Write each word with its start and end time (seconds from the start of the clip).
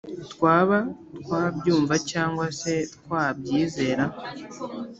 twaba 0.31 0.77
twabyumva 1.19 1.95
cyangwa 2.09 2.45
se 2.59 2.73
twabyizera. 2.95 4.03